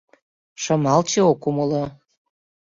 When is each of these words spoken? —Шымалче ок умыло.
—Шымалче 0.63 1.21
ок 1.31 1.41
умыло. 1.49 1.83